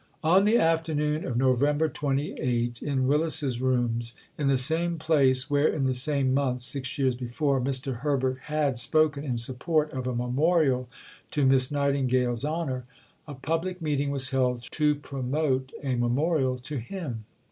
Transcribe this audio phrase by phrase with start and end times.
[0.23, 5.85] On the afternoon of November 28, in Willis's Rooms in the same place where, in
[5.85, 7.97] the same month six years before, Mr.
[7.97, 10.89] Herbert had spoken in support of a memorial
[11.29, 12.85] to Miss Nightingale's honour,
[13.27, 17.25] a public meeting was held to promote a memorial to him.